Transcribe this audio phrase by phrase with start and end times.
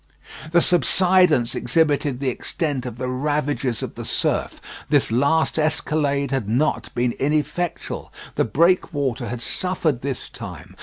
[0.49, 4.59] The subsidence exhibited the extent of the ravages of the surf.
[4.89, 8.11] This last escalade had not been ineffectual.
[8.33, 10.75] The breakwater had suffered this time.